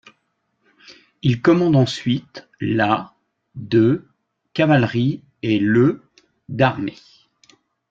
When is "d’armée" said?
6.49-6.97